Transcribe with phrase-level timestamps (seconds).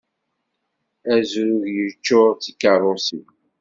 [1.13, 3.25] Azrug yeččur d tikeṛṛusin.